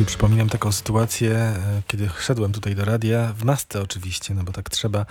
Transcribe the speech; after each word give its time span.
sobie 0.00 0.08
przypominam 0.08 0.48
taką 0.48 0.72
sytuację, 0.72 1.30
e, 1.30 1.82
kiedy 1.86 2.10
szedłem 2.20 2.52
tutaj 2.52 2.74
do 2.74 2.84
radia, 2.84 3.32
w 3.36 3.44
masce 3.44 3.82
oczywiście, 3.82 4.34
no 4.34 4.44
bo 4.44 4.52
tak 4.52 4.70
trzeba. 4.70 5.06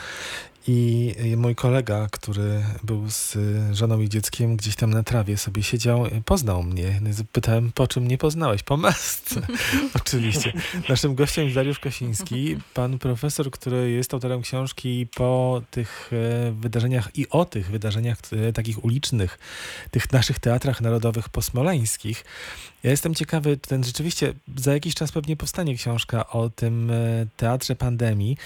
I 0.67 1.13
mój 1.38 1.55
kolega, 1.55 2.08
który 2.12 2.64
był 2.83 3.10
z 3.10 3.38
żoną 3.72 4.00
i 4.00 4.10
dzieckiem, 4.10 4.58
gdzieś 4.58 4.75
tam 4.75 4.90
na 4.90 5.04
trawie 5.04 5.38
sobie 5.38 5.64
siedział, 5.64 6.06
poznał 6.25 6.64
mnie. 6.64 7.00
No 7.02 7.10
pytałem, 7.32 7.72
po 7.72 7.88
czym 7.88 8.07
nie 8.07 8.18
poznałeś? 8.18 8.64
Po 8.64 8.78
masce. 8.78 9.41
Oczywiście. 10.02 10.54
Naszym 10.90 11.16
gościem 11.16 11.44
jest 11.44 11.56
Dariusz 11.56 11.80
Kosiński, 11.80 12.58
pan 12.74 13.00
profesor, 13.00 13.52
który 13.52 13.92
jest 13.92 14.14
autorem 14.14 14.42
książki 14.42 15.08
po 15.16 15.62
tych 15.71 16.12
e, 16.14 16.52
wydarzeniach 16.52 17.10
i 17.16 17.30
o 17.30 17.46
tych 17.46 17.71
wydarzeniach 17.71 18.18
e, 18.32 18.54
takich 18.54 18.86
ulicznych, 18.86 19.40
tych 19.92 20.12
naszych 20.12 20.40
teatrach 20.40 20.82
narodowych 20.82 21.30
posmoleńskich. 21.30 22.26
Ja 22.84 22.91
jestem 22.91 23.16
ciekawy, 23.16 23.57
ten 23.57 23.84
rzeczywiście 23.84 24.34
za 24.55 24.73
jakiś 24.73 24.95
czas 24.95 25.12
pewnie 25.12 25.36
powstanie 25.36 25.75
książka 25.75 26.30
o 26.30 26.50
tym 26.50 26.91
e, 26.91 27.26
teatrze 27.38 27.76
pandemii, 27.76 28.38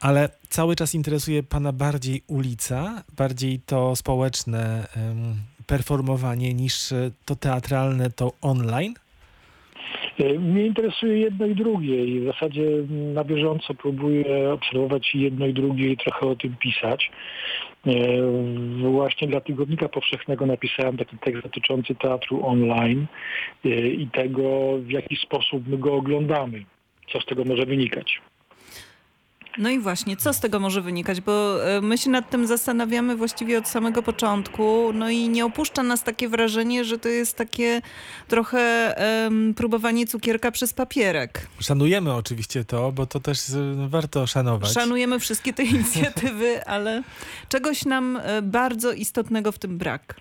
ale 0.00 0.28
cały 0.48 0.76
czas 0.76 0.94
interesuje 0.94 1.42
Pana 1.42 1.72
bardziej 1.72 2.22
ulica, 2.26 3.02
bardziej 3.16 3.60
to 3.66 3.96
społeczne 3.96 4.86
performowanie 5.66 6.54
niż 6.54 6.94
to 7.24 7.36
teatralne, 7.36 8.10
to 8.10 8.32
online? 8.40 8.94
E, 10.18 10.38
mnie 10.38 10.66
interesuje 10.66 11.18
jedno 11.18 11.46
i 11.46 11.54
drugie 11.54 12.04
i 12.04 12.20
w 12.20 12.24
zasadzie 12.24 12.62
na 12.88 13.24
bieżąco 13.24 13.74
próbuję 13.74 14.52
obserwować 14.52 15.14
jedno 15.14 15.46
i 15.46 15.54
drugie 15.54 15.92
i 15.92 15.96
trochę 15.96 16.26
o 16.26 16.36
tym 16.36 16.56
pisać. 16.56 17.10
E, 17.86 17.92
właśnie 18.90 19.28
dla 19.28 19.40
Tygodnika 19.40 19.88
Powszechnego 19.88 20.46
napisałem 20.46 20.96
taki 20.96 21.18
tekst 21.18 21.42
dotyczący 21.42 21.94
teatru 21.94 22.46
online 22.46 23.06
e, 23.64 23.68
i 23.88 24.08
tego, 24.08 24.78
w 24.78 24.90
jaki 24.90 25.16
sposób 25.16 25.68
my 25.68 25.78
go 25.78 25.94
oglądamy, 25.94 26.64
co 27.12 27.20
z 27.20 27.26
tego 27.26 27.44
może 27.44 27.66
wynikać. 27.66 28.20
No 29.58 29.70
i 29.70 29.78
właśnie, 29.78 30.16
co 30.16 30.32
z 30.32 30.40
tego 30.40 30.60
może 30.60 30.82
wynikać? 30.82 31.20
Bo 31.20 31.66
e, 31.68 31.80
my 31.80 31.98
się 31.98 32.10
nad 32.10 32.30
tym 32.30 32.46
zastanawiamy 32.46 33.16
właściwie 33.16 33.58
od 33.58 33.68
samego 33.68 34.02
początku, 34.02 34.92
no 34.94 35.10
i 35.10 35.28
nie 35.28 35.44
opuszcza 35.44 35.82
nas 35.82 36.02
takie 36.02 36.28
wrażenie, 36.28 36.84
że 36.84 36.98
to 36.98 37.08
jest 37.08 37.36
takie 37.36 37.82
trochę 38.28 38.94
um, 39.24 39.54
próbowanie 39.54 40.06
cukierka 40.06 40.50
przez 40.50 40.72
papierek. 40.72 41.46
Szanujemy 41.60 42.14
oczywiście 42.14 42.64
to, 42.64 42.92
bo 42.92 43.06
to 43.06 43.20
też 43.20 43.38
no, 43.76 43.88
warto 43.88 44.26
szanować. 44.26 44.72
Szanujemy 44.72 45.18
wszystkie 45.18 45.52
te 45.52 45.62
inicjatywy, 45.74 46.64
ale 46.64 47.02
czegoś 47.48 47.84
nam 47.84 48.20
e, 48.22 48.42
bardzo 48.42 48.92
istotnego 48.92 49.52
w 49.52 49.58
tym 49.58 49.78
brak. 49.78 50.14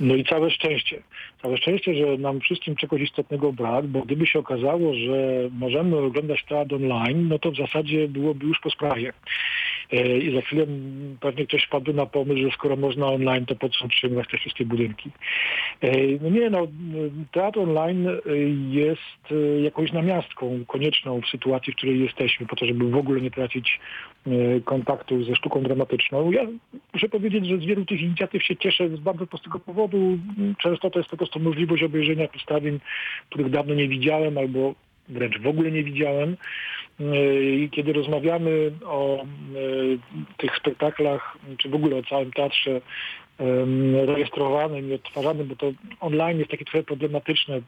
No 0.00 0.14
i 0.14 0.24
całe 0.24 0.50
szczęście. 0.50 1.02
Całe 1.42 1.56
szczęście, 1.56 1.94
że 1.94 2.18
nam 2.18 2.40
wszystkim 2.40 2.76
czegoś 2.76 3.02
istotnego 3.02 3.52
brak, 3.52 3.86
bo 3.86 4.00
gdyby 4.00 4.26
się 4.26 4.38
okazało, 4.38 4.94
że 4.94 5.48
możemy 5.52 5.96
oglądać 5.96 6.44
teatr 6.48 6.74
online, 6.74 7.28
no 7.28 7.38
to 7.38 7.50
w 7.50 7.56
zasadzie 7.56 8.08
byłoby 8.08 8.46
już 8.46 8.60
po 8.60 8.70
sprawie. 8.70 9.12
E, 9.92 10.18
I 10.18 10.34
za 10.34 10.40
chwilę 10.40 10.66
pewnie 11.20 11.46
ktoś 11.46 11.64
wpadł 11.64 11.92
na 11.92 12.06
pomysł, 12.06 12.42
że 12.42 12.50
skoro 12.50 12.76
można 12.76 13.06
online, 13.06 13.46
to 13.46 13.56
po 13.56 13.68
co 13.68 13.84
utrzymywać 13.84 14.28
te 14.30 14.38
wszystkie 14.38 14.64
budynki. 14.64 15.10
E, 15.80 15.90
no 16.20 16.30
nie, 16.30 16.50
no 16.50 16.66
teatr 17.32 17.58
online 17.58 18.08
e, 18.08 18.18
jest 18.68 19.34
jakąś 19.62 19.92
namiastką 19.92 20.64
konieczną 20.66 21.20
w 21.20 21.26
sytuacji, 21.26 21.72
w 21.72 21.76
której 21.76 22.00
jesteśmy, 22.00 22.46
po 22.46 22.56
to, 22.56 22.66
żeby 22.66 22.90
w 22.90 22.96
ogóle 22.96 23.20
nie 23.20 23.30
tracić 23.30 23.80
kontaktu 24.64 25.24
ze 25.24 25.36
sztuką 25.36 25.62
dramatyczną. 25.62 26.30
Ja 26.30 26.42
muszę 26.94 27.08
powiedzieć, 27.08 27.46
że 27.46 27.58
z 27.58 27.64
wielu 27.64 27.84
tych 27.84 28.00
inicjatyw 28.00 28.44
się 28.44 28.56
cieszę 28.56 28.88
z 28.88 29.00
bardzo 29.00 29.26
prostego 29.26 29.58
powodu. 29.58 30.18
Często 30.62 30.90
to 30.90 30.98
jest 30.98 31.10
po 31.10 31.16
prostu 31.16 31.40
możliwość 31.40 31.82
obejrzenia 31.82 32.28
przedstawień, 32.28 32.80
których 33.30 33.50
dawno 33.50 33.74
nie 33.74 33.88
widziałem 33.88 34.38
albo 34.38 34.74
wręcz 35.08 35.38
w 35.38 35.46
ogóle 35.46 35.70
nie 35.70 35.84
widziałem. 35.84 36.36
I 37.00 37.68
kiedy 37.72 37.92
rozmawiamy 37.92 38.72
o 38.86 39.24
tych 40.36 40.56
spektaklach, 40.56 41.38
czy 41.58 41.68
w 41.68 41.74
ogóle 41.74 41.96
o 41.96 42.02
całym 42.02 42.32
teatrze 42.32 42.80
rejestrowanym 44.06 44.90
i 44.90 44.94
odtwarzanym, 44.94 45.48
bo 45.48 45.56
to 45.56 45.72
online 46.00 46.38
jest 46.38 46.50
takie 46.50 46.64
trochę 46.64 46.82
problematyczne. 46.82 47.60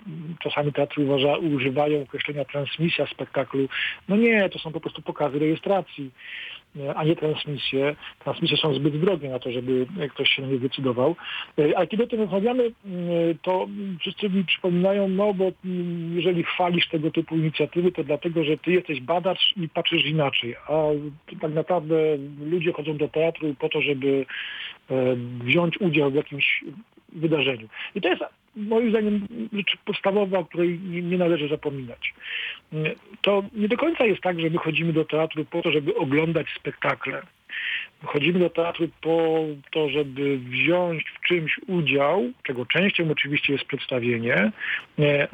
Czasami 0.43 0.73
teatry 0.73 1.05
uważa, 1.05 1.37
używają 1.37 2.03
określenia 2.03 2.45
transmisja 2.45 3.07
spektaklu. 3.07 3.69
No 4.09 4.17
nie, 4.17 4.49
to 4.49 4.59
są 4.59 4.73
po 4.73 4.81
prostu 4.81 5.03
pokazy 5.03 5.39
rejestracji. 5.39 6.11
E, 6.77 6.95
a 6.95 7.05
nie 7.05 7.17
transmisje. 7.17 7.97
Transmisje 8.19 8.57
są 8.57 8.75
zbyt 8.75 9.01
drogie 9.01 9.29
na 9.29 9.39
to, 9.39 9.53
żeby 9.53 9.87
ktoś 10.11 10.31
się 10.31 10.43
na 10.43 10.49
nie 10.49 10.59
zdecydował. 10.59 11.17
E, 11.59 11.79
ale 11.79 11.87
kiedy 11.87 12.05
o 12.05 12.07
tym 12.07 12.21
rozmawiamy, 12.21 12.65
e, 12.65 12.71
to 13.43 13.69
wszyscy 14.01 14.31
mi 14.31 14.45
przypominają, 14.45 15.09
no 15.09 15.35
bo 15.35 15.53
jeżeli 16.15 16.43
chwalisz 16.43 16.89
tego 16.89 17.11
typu 17.11 17.37
inicjatywy, 17.37 17.93
to 17.93 18.05
dlatego, 18.05 18.45
że 18.45 18.59
ty 18.59 18.73
jesteś 18.73 19.01
badacz 19.01 19.55
i 19.57 19.69
patrzysz 19.69 20.05
inaczej. 20.05 20.57
A 20.57 20.83
tak 21.41 21.53
naprawdę 21.53 21.97
ludzie 22.41 22.73
chodzą 22.73 22.97
do 22.97 23.09
teatru 23.09 23.55
po 23.59 23.69
to, 23.69 23.83
żeby 23.83 24.27
wziąć 25.45 25.60
udział 25.81 26.11
w 26.11 26.15
jakimś 26.15 26.65
wydarzeniu. 27.13 27.69
I 27.95 28.01
to 28.01 28.09
jest 28.09 28.23
moim 28.57 28.91
zdaniem 28.91 29.27
rzecz 29.53 29.77
podstawowa, 29.85 30.39
o 30.39 30.45
której 30.45 30.79
nie, 30.79 31.03
nie, 31.03 31.19
należy 31.19 31.49
zapominać. 31.49 32.15
To 33.23 33.43
nie 33.53 33.69
do 33.69 33.77
końca 33.77 34.05
jest 34.05 34.21
tak, 34.21 34.41
że 34.41 34.51
my 34.51 34.59
chodzimy 34.59 34.93
do 34.93 35.05
teatru 35.05 35.45
po 35.45 35.63
to, 35.63 35.73
żeby 35.73 35.95
oglądać 35.95 36.47
spektakle. 36.57 37.23
Chodzimy 38.05 38.39
do 38.39 38.51
teatru 38.51 38.89
po 39.01 39.45
to, 39.71 39.89
żeby 39.89 40.39
wziąć 40.39 41.05
w 41.11 41.29
czymś 41.29 41.61
udział, 41.67 42.25
czego 42.43 42.67
częścią 42.67 43.11
oczywiście 43.11 43.53
jest 43.53 43.65
przedstawienie, 43.65 44.53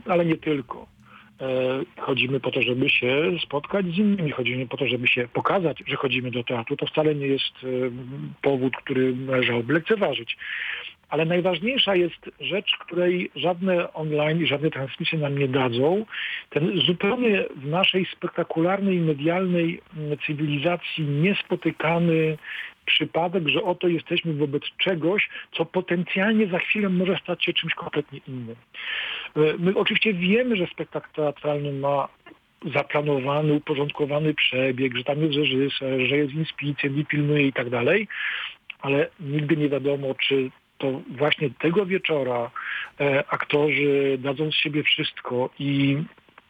ale 0.07 0.25
nie 0.25 0.37
tylko. 0.37 0.96
E, 1.41 2.01
chodzimy 2.01 2.41
po 2.41 2.51
to, 2.51 2.63
żeby 2.63 2.91
się 2.91 3.31
spotkać 3.43 3.87
z 3.87 3.99
innymi, 3.99 4.31
chodzimy 4.31 4.67
po 4.67 4.77
to, 4.77 4.87
żeby 4.87 5.09
się 5.09 5.29
pokazać, 5.33 5.83
że 5.87 5.97
chodzimy 5.97 6.31
do 6.31 6.45
teatru. 6.45 6.77
To 6.77 6.87
wcale 6.87 7.15
nie 7.15 7.27
jest 7.27 7.55
e, 7.63 7.67
powód, 8.43 8.77
który 8.77 9.17
należałoby 9.17 9.73
lekceważyć. 9.73 10.37
Ale 11.09 11.25
najważniejsza 11.25 11.95
jest 11.95 12.31
rzecz, 12.41 12.77
której 12.81 13.31
żadne 13.35 13.93
online 13.93 14.43
i 14.43 14.47
żadne 14.47 14.71
transmisje 14.71 15.19
nam 15.19 15.39
nie 15.39 15.49
dadzą. 15.49 16.07
Ten 16.51 16.81
zupełnie 16.81 17.45
w 17.57 17.67
naszej 17.67 18.07
spektakularnej, 18.07 18.99
medialnej 18.99 19.81
mm, 19.97 20.19
cywilizacji 20.27 21.05
niespotykany 21.05 22.39
przypadek, 22.87 23.49
że 23.49 23.63
oto 23.63 23.89
jesteśmy 23.89 24.33
wobec 24.35 24.63
czegoś, 24.79 25.29
co 25.53 25.65
potencjalnie 25.65 26.47
za 26.47 26.59
chwilę 26.59 26.89
może 26.89 27.19
stać 27.23 27.45
się 27.45 27.53
czymś 27.53 27.75
kompletnie 27.75 28.21
innym. 28.29 28.57
E, 29.37 29.41
my 29.59 29.75
oczywiście 29.75 30.15
wiemy, 30.15 30.57
że 30.57 30.67
spektakl 30.67 31.09
teatralny 31.15 31.73
ma 31.73 32.09
zaplanowany, 32.75 33.53
uporządkowany 33.53 34.35
przebieg, 34.35 34.97
że 34.97 35.05
tam 35.05 35.23
jest 35.23 35.37
reżyser, 35.37 36.01
że 36.09 36.17
jest 36.17 36.35
inspicjent 36.35 36.97
i 36.97 37.07
pilnuje 37.07 37.47
i 37.47 37.53
tak 37.53 37.71
dalej, 37.71 38.09
ale 38.81 39.09
nigdy 39.21 39.57
nie 39.57 39.69
wiadomo, 39.69 40.15
czy 40.15 40.51
to 40.79 41.01
właśnie 41.11 41.51
tego 41.51 41.87
wieczora 41.87 42.51
e, 43.01 43.25
aktorzy 43.29 44.19
dadzą 44.19 44.51
z 44.53 44.55
siebie 44.55 44.83
wszystko 44.83 45.51
i 45.59 45.97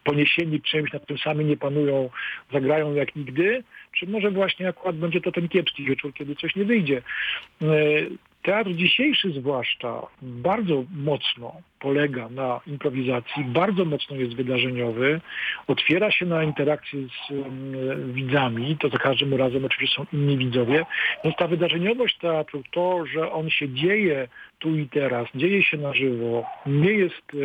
poniesieni 0.06 0.60
czymś, 0.60 0.92
nad 0.92 1.06
tym 1.06 1.18
sami 1.18 1.44
nie 1.44 1.56
panują, 1.56 2.10
zagrają 2.52 2.94
jak 2.94 3.16
nigdy, 3.16 3.64
czy 3.92 4.06
może 4.06 4.30
właśnie 4.30 4.68
akurat 4.68 4.96
będzie 4.96 5.20
to 5.20 5.32
ten 5.32 5.48
kiepski 5.48 5.84
wieczór, 5.84 6.14
kiedy 6.14 6.36
coś 6.36 6.56
nie 6.56 6.64
wyjdzie. 6.64 7.02
E, 7.62 7.66
teatr 8.46 8.70
dzisiejszy 8.74 9.30
zwłaszcza 9.32 10.02
bardzo 10.22 10.84
mocno 10.96 11.52
polega 11.80 12.28
na 12.28 12.60
improwizacji, 12.66 13.44
bardzo 13.44 13.84
mocno 13.84 14.16
jest 14.16 14.34
wydarzeniowy, 14.34 15.20
otwiera 15.66 16.10
się 16.10 16.26
na 16.26 16.44
interakcję 16.44 17.00
z 17.00 17.30
um, 17.30 18.12
widzami, 18.12 18.76
to 18.80 18.88
za 18.88 18.98
każdym 18.98 19.34
razem 19.34 19.64
oczywiście 19.64 19.96
są 19.96 20.06
inni 20.12 20.38
widzowie, 20.38 20.86
więc 21.24 21.36
ta 21.36 21.48
wydarzeniowość 21.48 22.18
teatru, 22.18 22.62
to, 22.72 23.06
że 23.06 23.32
on 23.32 23.50
się 23.50 23.68
dzieje 23.68 24.28
tu 24.58 24.76
i 24.76 24.88
teraz, 24.88 25.28
dzieje 25.34 25.62
się 25.62 25.76
na 25.76 25.94
żywo, 25.94 26.44
nie 26.66 26.92
jest 26.92 27.26
e, 27.34 27.36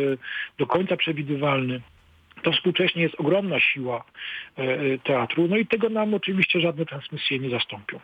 do 0.58 0.66
końca 0.66 0.96
przewidywalny, 0.96 1.80
to 2.42 2.52
współcześnie 2.52 3.02
jest 3.02 3.20
ogromna 3.20 3.60
siła 3.60 4.04
e, 4.58 4.62
e, 4.62 4.98
teatru, 4.98 5.48
no 5.48 5.56
i 5.56 5.66
tego 5.66 5.88
nam 5.88 6.14
oczywiście 6.14 6.60
żadne 6.60 6.86
transmisje 6.86 7.38
nie 7.38 7.50
zastąpią. 7.50 8.00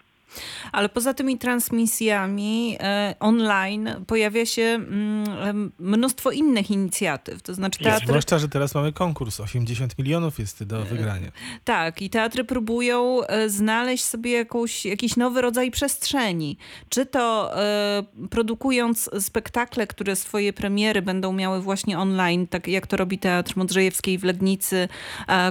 Ale 0.72 0.88
poza 0.88 1.14
tymi 1.14 1.38
transmisjami 1.38 2.76
e, 2.80 3.14
online 3.20 3.90
pojawia 4.06 4.46
się 4.46 4.62
mm, 4.62 5.72
mnóstwo 5.78 6.30
innych 6.30 6.70
inicjatyw. 6.70 7.42
To 7.42 7.54
znaczy 7.54 7.78
teatry... 7.78 8.06
Zwłaszcza, 8.06 8.38
że 8.38 8.48
teraz 8.48 8.74
mamy 8.74 8.92
konkurs. 8.92 9.40
80 9.40 9.98
milionów 9.98 10.38
jest 10.38 10.64
do 10.64 10.84
wygrania. 10.84 11.30
Tak, 11.64 12.02
i 12.02 12.10
teatry 12.10 12.44
próbują 12.44 13.20
znaleźć 13.46 14.04
sobie 14.04 14.32
jakąś, 14.32 14.86
jakiś 14.86 15.16
nowy 15.16 15.40
rodzaj 15.40 15.70
przestrzeni. 15.70 16.56
Czy 16.88 17.06
to 17.06 17.52
produkując 18.30 19.10
spektakle, 19.20 19.86
które 19.86 20.16
swoje 20.16 20.52
premiery 20.52 21.02
będą 21.02 21.32
miały 21.32 21.60
właśnie 21.60 21.98
online, 21.98 22.46
tak 22.46 22.68
jak 22.68 22.86
to 22.86 22.96
robi 22.96 23.18
Teatr 23.18 23.56
Modrzejewskiej 23.56 24.18
w 24.18 24.24
Legnicy, 24.24 24.88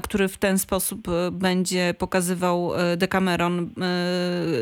który 0.03 0.27
w 0.27 0.37
ten 0.37 0.59
sposób 0.59 1.07
będzie 1.31 1.93
pokazywał 1.97 2.71
Decameron 2.97 3.73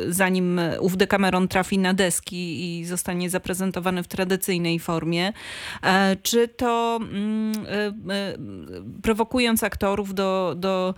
zanim 0.08 0.62
ów 0.80 0.98
Decameron 0.98 1.48
trafi 1.48 1.78
na 1.78 1.94
deski 1.94 2.80
i 2.80 2.86
zostanie 2.86 3.30
zaprezentowany 3.30 4.04
w 4.04 4.08
tradycyjnej 4.08 4.80
formie. 4.80 5.34
E, 5.84 6.16
Czy 6.24 6.48
to 6.48 7.00
mm, 7.02 7.54
e, 7.68 7.88
e, 8.14 8.38
prowokując 9.02 9.64
aktorów 9.64 10.14
do, 10.14 10.54
do 10.58 10.94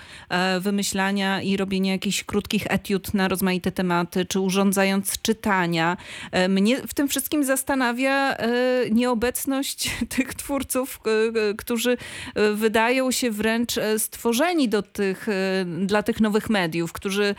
wymyślania 0.59 1.41
i 1.41 1.57
robienia 1.57 1.91
jakichś 1.91 2.23
krótkich 2.23 2.63
etiud 2.69 3.13
na 3.13 3.27
rozmaite 3.27 3.71
tematy, 3.71 4.25
czy 4.25 4.39
urządzając 4.39 5.21
czytania. 5.21 5.97
Mnie 6.49 6.87
w 6.87 6.93
tym 6.93 7.07
wszystkim 7.07 7.43
zastanawia 7.43 8.37
nieobecność 8.91 9.91
tych 10.15 10.33
twórców, 10.33 10.99
którzy 11.57 11.97
wydają 12.53 13.11
się 13.11 13.31
wręcz 13.31 13.75
stworzeni 13.97 14.69
do 14.69 14.81
tych, 14.81 15.27
dla 15.85 16.03
tych 16.03 16.21
nowych 16.21 16.49
mediów, 16.49 16.93
którzy 16.93 17.35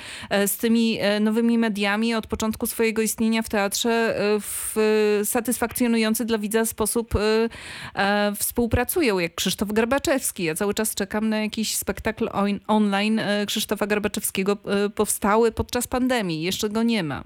z 0.46 0.56
tymi 0.56 0.98
e, 1.00 1.20
mediami 1.58 2.14
od 2.14 2.26
początku 2.26 2.66
swojego 2.66 3.02
istnienia 3.02 3.42
w 3.42 3.48
teatrze 3.48 3.90
e, 3.90 4.40
w 4.40 4.76
e, 5.20 5.24
satysfakcjonujący 5.24 6.24
dla 6.24 6.38
widza 6.38 6.64
sposób 6.64 7.14
e, 7.16 7.48
e, 7.94 8.32
współpracują, 8.34 9.18
jak 9.18 9.34
Krzysztof 9.34 9.72
Garbaczewski. 9.72 10.44
Ja 10.44 10.54
cały 10.54 10.74
czas 10.74 10.94
czekam 10.94 11.28
na 11.28 11.40
jakiś 11.40 11.76
spektakl 11.76 12.28
on, 12.32 12.48
online 12.66 13.20
Krzysztofa 13.46 13.86
Garbaczewskiego 13.86 14.56
powstały 14.94 15.52
podczas 15.52 15.86
pandemii. 15.86 16.42
Jeszcze 16.42 16.68
go 16.68 16.82
nie 16.82 17.02
ma. 17.02 17.24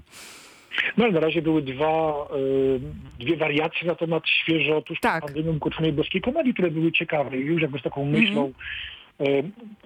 No 0.97 1.05
ale 1.05 1.13
na 1.13 1.21
razie 1.21 1.43
były 1.43 1.63
dwa, 1.63 2.29
y, 2.37 3.25
dwie 3.25 3.37
wariacje 3.37 3.89
na 3.89 3.95
temat 3.95 4.29
świeżo 4.29 4.83
tuż 4.83 5.01
Tak. 5.01 5.25
pandemią 5.25 5.57
ukończonej 5.57 5.93
boskiej 5.93 6.21
komedii, 6.21 6.53
które 6.55 6.71
były 6.71 6.93
ciekawe 6.93 7.37
i 7.37 7.41
już 7.41 7.63
jakby 7.63 7.79
z 7.79 7.83
taką 7.83 8.05
myślą. 8.05 8.47
Y, 8.47 8.53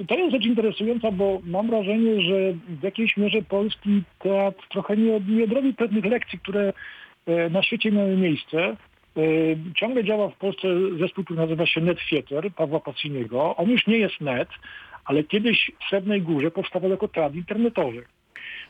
To 0.09 0.19
jest 0.19 0.33
rzecz 0.33 0.45
interesująca, 0.45 1.13
bo 1.13 1.41
mam 1.45 1.71
wrażenie, 1.71 2.21
że 2.21 2.53
w 2.53 2.83
jakiejś 2.83 3.17
mierze 3.17 3.43
polski 3.43 4.03
teatr 4.19 4.69
trochę 4.69 4.97
nie, 4.97 5.21
nie 5.29 5.75
pewnych 5.75 6.05
lekcji, 6.05 6.39
które 6.39 6.73
y, 7.29 7.51
na 7.51 7.63
świecie 7.63 7.93
miały 7.93 8.17
miejsce. 8.17 8.77
Y, 9.19 9.57
Ciągle 9.77 10.05
działa 10.05 10.29
w 10.29 10.37
Polsce 10.37 10.69
zespół, 10.99 11.25
który 11.25 11.41
nazywa 11.41 11.67
się 11.67 11.81
Net 11.81 11.99
Theater 12.11 12.51
Pawła 12.55 12.81
Paciniego. 12.81 13.57
On 13.57 13.71
już 13.71 13.87
nie 13.87 13.99
jest 13.99 14.21
net, 14.21 14.49
ale 15.05 15.25
kiedyś 15.25 15.71
w 15.81 15.89
Srebrnej 15.89 16.23
Górze 16.23 16.51
powstawał 16.51 16.91
jako 16.91 17.09
teatr 17.09 17.37
internetowy 17.37 18.05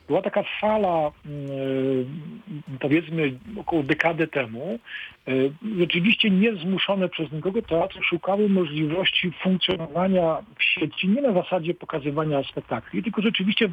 była 0.07 0.21
taka 0.21 0.43
fala, 0.61 1.11
mm, 1.25 2.31
powiedzmy 2.79 3.31
około 3.57 3.83
dekadę 3.83 4.27
temu, 4.27 4.79
y, 5.27 5.51
rzeczywiście 5.79 6.29
niezmuszone 6.29 7.09
przez 7.09 7.31
nikogo 7.31 7.61
teatry 7.61 8.03
szukały 8.03 8.49
możliwości 8.49 9.31
funkcjonowania 9.43 10.37
w 10.59 10.63
sieci 10.63 11.07
nie 11.07 11.21
na 11.21 11.33
zasadzie 11.33 11.73
pokazywania 11.73 12.43
spektakli, 12.43 13.03
tylko 13.03 13.21
rzeczywiście 13.21 13.69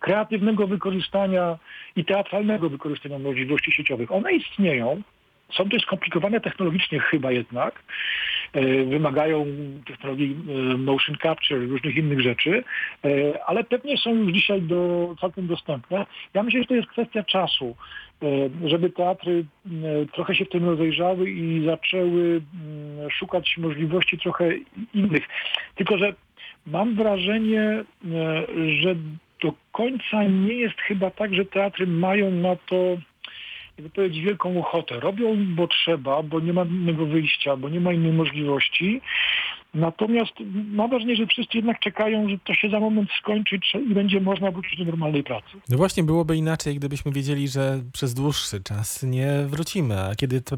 kreatywnego 0.00 0.66
wykorzystania 0.66 1.58
i 1.96 2.04
teatralnego 2.04 2.70
wykorzystania 2.70 3.18
możliwości 3.18 3.72
sieciowych. 3.72 4.12
One 4.12 4.32
istnieją, 4.32 5.02
są 5.56 5.64
dość 5.64 5.84
skomplikowane 5.84 6.40
technologicznie 6.40 7.00
chyba 7.00 7.32
jednak, 7.32 7.82
e, 8.52 8.84
wymagają 8.84 9.46
technologii 9.86 10.36
e, 10.48 10.76
motion 10.76 11.16
capture, 11.22 11.66
różnych 11.66 11.96
innych 11.96 12.20
rzeczy, 12.20 12.64
e, 13.04 13.44
ale 13.46 13.64
pewnie 13.64 13.96
są 13.98 14.14
już 14.14 14.32
dzisiaj 14.32 14.62
do, 14.62 15.14
całkiem 15.20 15.46
dostępne. 15.46 16.06
Ja 16.34 16.42
myślę, 16.42 16.60
że 16.60 16.66
to 16.66 16.74
jest 16.74 16.88
kwestia 16.88 17.22
czasu, 17.22 17.76
żeby 18.64 18.90
teatry 18.90 19.44
trochę 20.12 20.34
się 20.34 20.44
w 20.44 20.48
tym 20.48 20.64
rozejrzały 20.64 21.30
i 21.30 21.64
zaczęły 21.66 22.22
mm, 22.54 23.10
szukać 23.10 23.58
możliwości 23.58 24.18
trochę 24.18 24.50
innych. 24.94 25.28
Tylko, 25.74 25.98
że 25.98 26.14
mam 26.66 26.94
wrażenie, 26.94 27.84
że 28.80 28.94
do 29.42 29.52
końca 29.72 30.24
nie 30.24 30.54
jest 30.54 30.80
chyba 30.80 31.10
tak, 31.10 31.34
że 31.34 31.44
teatry 31.44 31.86
mają 31.86 32.30
na 32.30 32.56
to 32.56 32.96
jakby 33.78 33.90
powiedzieć, 33.90 34.24
wielką 34.24 34.60
ochotę. 34.60 35.00
Robią, 35.00 35.36
bo 35.56 35.68
trzeba, 35.68 36.22
bo 36.22 36.40
nie 36.40 36.52
ma 36.52 36.62
innego 36.64 37.06
wyjścia, 37.06 37.56
bo 37.56 37.68
nie 37.68 37.80
ma 37.80 37.92
innej 37.92 38.12
możliwości. 38.12 39.00
Natomiast 39.74 40.32
mam 40.72 40.90
wrażenie, 40.90 41.16
że 41.16 41.26
wszyscy 41.26 41.56
jednak 41.56 41.80
czekają, 41.80 42.28
że 42.28 42.38
to 42.38 42.54
się 42.54 42.70
za 42.70 42.80
moment 42.80 43.08
skończy 43.20 43.60
i 43.90 43.94
będzie 43.94 44.20
można 44.20 44.50
wrócić 44.50 44.78
do 44.78 44.84
normalnej 44.84 45.24
pracy. 45.24 45.48
No 45.68 45.76
właśnie 45.76 46.02
byłoby 46.02 46.36
inaczej, 46.36 46.76
gdybyśmy 46.76 47.12
wiedzieli, 47.12 47.48
że 47.48 47.82
przez 47.92 48.14
dłuższy 48.14 48.60
czas 48.60 49.02
nie 49.02 49.32
wrócimy, 49.46 50.00
a 50.00 50.14
kiedy 50.14 50.40
ta, 50.40 50.56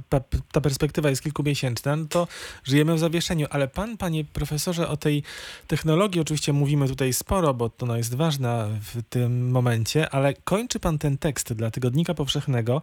ta, 0.53 0.61
perspektywa 0.61 1.11
jest 1.11 1.23
kilkumiesięczna, 1.23 1.97
no 1.97 2.05
to 2.11 2.29
żyjemy 2.65 2.95
w 2.95 2.99
zawieszeniu. 2.99 3.47
Ale 3.51 3.69
pan, 3.69 3.97
panie 3.97 4.25
profesorze, 4.25 4.89
o 4.89 4.97
tej 4.97 5.23
technologii 5.67 6.21
oczywiście 6.21 6.53
mówimy 6.53 6.89
tutaj 6.89 7.13
sporo, 7.13 7.55
bo 7.55 7.69
to 7.69 7.87
ona 7.87 7.97
jest 7.97 8.15
ważna 8.15 8.69
w 8.81 9.03
tym 9.03 9.51
momencie, 9.51 10.11
ale 10.11 10.35
kończy 10.45 10.81
pan 10.81 10.99
ten 10.99 11.19
tekst 11.19 11.53
dla 11.53 11.71
Tygodnika 11.71 12.15
Powszechnego 12.15 12.83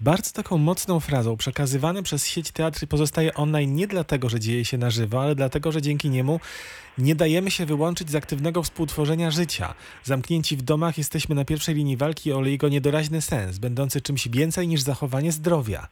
bardzo 0.00 0.32
taką 0.32 0.58
mocną 0.58 1.00
frazą. 1.00 1.36
Przekazywany 1.36 2.02
przez 2.02 2.26
sieć 2.26 2.50
teatry 2.50 2.86
pozostaje 2.86 3.34
online 3.34 3.74
nie 3.74 3.86
dlatego, 3.86 4.28
że 4.28 4.40
dzieje 4.40 4.64
się 4.64 4.78
na 4.78 4.90
żywo, 4.90 5.22
ale 5.22 5.34
dlatego, 5.34 5.71
że 5.72 5.82
dzięki 5.82 6.10
niemu 6.10 6.40
nie 6.98 7.14
dajemy 7.14 7.50
się 7.50 7.66
wyłączyć 7.66 8.10
z 8.10 8.14
aktywnego 8.14 8.62
współtworzenia 8.62 9.30
życia. 9.30 9.74
Zamknięci 10.02 10.56
w 10.56 10.62
domach 10.62 10.98
jesteśmy 10.98 11.34
na 11.34 11.44
pierwszej 11.44 11.74
linii 11.74 11.96
walki 11.96 12.32
o 12.32 12.44
jego 12.44 12.68
niedoraźny 12.68 13.20
sens, 13.20 13.58
będący 13.58 14.00
czymś 14.00 14.28
więcej 14.28 14.68
niż 14.68 14.80
zachowanie 14.80 15.32
zdrowia. 15.32 15.88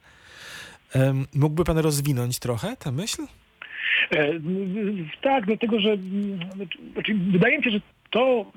Mógłby 1.35 1.65
pan 1.65 1.79
rozwinąć 1.79 2.39
trochę 2.39 2.77
tę 2.77 2.93
myśl? 2.93 3.23
E, 4.13 4.33
Tak, 5.23 5.47
dlatego 5.47 5.81
że 5.81 5.97
znaczy, 6.95 7.15
wydaje 7.15 7.59
mi 7.59 7.65
się, 7.65 7.71
że 7.71 7.81
to, 8.11 8.53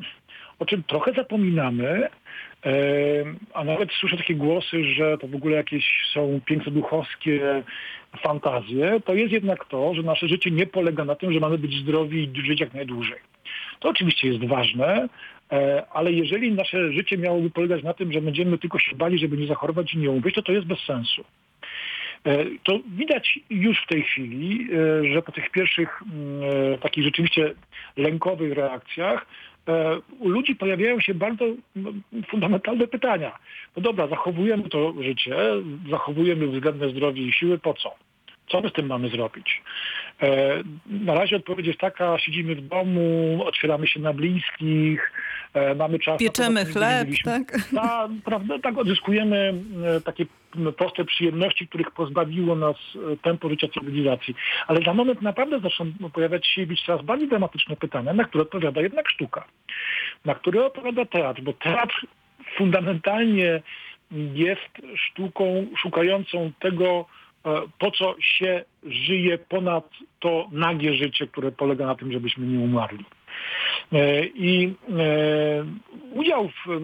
o 0.60 0.66
czym 0.66 0.84
trochę 0.84 1.14
zapominamy, 1.14 2.10
a 3.54 3.64
nawet 3.64 3.92
słyszę 3.92 4.18
takie 4.18 4.36
głosy, 4.36 4.84
że 4.84 5.18
to 5.18 5.28
w 5.28 5.36
ogóle 5.36 5.56
jakieś 5.56 5.86
są 6.14 6.40
pięknoduchowskie 6.46 7.64
fantazje, 8.22 9.02
to 9.06 9.14
jest 9.14 9.34
jednak 9.34 9.66
to, 9.66 9.94
że 9.94 10.04
nasze 10.04 10.28
życie 10.28 10.52
nie 10.52 10.68
polega 10.68 11.06
na 11.06 11.16
tym, 11.16 11.34
że 11.34 11.40
mamy 11.40 11.58
być 11.58 11.80
zdrowi 11.80 12.24
i 12.24 12.46
żyć 12.46 12.60
jak 12.60 12.74
najdłużej. 12.74 13.20
To 13.80 13.90
oczywiście 13.90 14.28
jest 14.28 14.46
ważne, 14.46 15.10
e, 15.52 15.84
ale 15.92 16.12
jeżeli 16.12 16.52
nasze 16.52 16.94
życie 16.94 17.18
miałoby 17.18 17.50
polegać 17.50 17.84
na 17.84 17.94
tym, 17.94 18.12
że 18.14 18.22
będziemy 18.22 18.58
tylko 18.58 18.80
się 18.80 18.96
bali, 18.96 19.20
żeby 19.20 19.38
nie 19.38 19.48
zachorować 19.48 19.94
i 19.94 19.98
nie 19.98 20.10
umrzeć, 20.10 20.36
to 20.36 20.42
to 20.42 20.52
jest 20.52 20.68
bez 20.68 20.80
sensu. 20.80 21.24
E, 22.26 22.46
To 22.64 22.80
widać 22.98 23.40
już 23.50 23.84
w 23.84 23.88
tej 23.88 24.04
chwili, 24.04 24.68
e, 24.74 25.14
że 25.14 25.22
po 25.22 25.32
tych 25.32 25.50
pierwszych 25.50 26.02
mm, 26.02 26.80
takich 26.80 27.04
rzeczywiście 27.04 27.54
lękowych 27.98 28.54
reakcjach 28.54 29.26
u 30.20 30.30
ludzi 30.30 30.56
pojawiają 30.56 31.00
się 31.00 31.14
bardzo 31.14 31.46
fundamentalne 32.28 32.88
pytania. 32.88 33.40
No 33.76 33.82
dobra, 33.82 34.08
zachowujemy 34.08 34.70
to 34.70 34.94
życie, 35.04 35.36
zachowujemy 35.90 36.48
względne 36.48 36.90
zdrowie 36.90 37.22
i 37.22 37.34
siły, 37.34 37.58
po 37.60 37.74
co? 37.74 37.96
Co 38.50 38.62
my 38.62 38.70
z 38.70 38.74
tym 38.74 38.86
mamy 38.88 39.10
zrobić? 39.10 39.62
E, 40.22 40.64
Na 40.88 41.14
razie 41.14 41.36
odpowiedź 41.36 41.68
jest 41.68 41.80
taka, 41.80 42.20
siedzimy 42.20 42.56
w 42.56 42.68
domu, 42.68 43.40
otwieramy 43.46 43.88
się 43.88 44.00
na 44.00 44.14
bliskich, 44.14 45.12
e, 45.54 45.76
mamy 45.76 46.00
czas... 46.00 46.14
na 46.14 46.18
to, 46.18 46.20
Pieczemy 46.20 46.64
na 46.64 46.66
co 46.66 46.72
chleb, 46.80 47.08
tak? 47.24 47.70
Ta, 47.76 48.10
prawda, 48.26 48.60
tak 48.60 48.78
odzyskujemy 48.78 49.54
e, 49.98 50.02
takie 50.02 50.26
proste 50.78 51.06
przyjemności, 51.06 51.68
których 51.68 51.92
pozbawiło 51.92 52.56
nas 52.56 52.76
e, 52.96 53.18
tempo 53.18 53.50
życia 53.50 53.68
cywilizacji. 53.68 54.36
Ale 54.68 54.82
za 54.86 54.94
moment 54.94 55.22
naprawdę 55.22 55.60
zaczną 55.60 55.86
pojawiać 56.14 56.48
się 56.48 56.62
i 56.62 56.66
być 56.66 56.86
coraz 56.86 57.06
bardziej 57.06 57.30
dramatyczne 57.30 57.76
pytania, 57.76 58.14
na 58.14 58.24
które 58.24 58.42
odpowiada 58.42 58.82
jednak 58.82 59.10
sztuka, 59.10 59.46
na 60.26 60.36
które 60.36 60.66
odpowiada 60.66 61.06
teatr, 61.06 61.42
bo 61.42 61.54
teatr 61.54 62.06
fundamentalnie 62.58 63.62
jest 64.34 64.72
sztuką 64.96 65.66
szukającą 65.78 66.52
tego, 66.60 67.06
e, 67.46 67.62
po 67.80 67.92
co 67.92 68.16
się 68.20 68.64
żyje 68.84 69.38
ponad 69.38 69.90
to 70.20 70.50
nagie 70.52 70.94
życie, 70.94 71.28
które 71.28 71.52
polega 71.52 71.86
na 71.86 71.96
tym, 71.96 72.12
żebyśmy 72.12 72.46
nie 72.46 72.60
umarli. 72.60 73.06
E, 73.94 74.26
I 74.26 74.74
udział 76.14 76.50
w, 76.50 76.80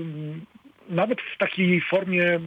nawet 0.90 1.22
w 1.22 1.38
takiej 1.38 1.82
formie 1.82 2.26
m, 2.26 2.44